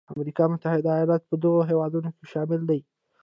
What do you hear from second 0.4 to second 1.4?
متحده ایالات په